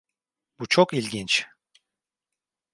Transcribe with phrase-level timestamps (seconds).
[0.59, 1.47] Bu çok ilginç.